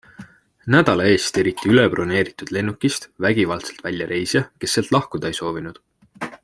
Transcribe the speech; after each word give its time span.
Nädala 0.75 1.03
eest 1.09 1.29
tiriti 1.35 1.69
ülebroneeritud 1.73 2.55
lennukist 2.57 3.07
vägivaldselt 3.29 3.87
välja 3.89 4.09
reisija, 4.15 4.43
kes 4.65 4.79
sealt 4.79 4.95
lahkuda 4.97 5.33
ei 5.35 5.43
soovinud. 5.43 5.83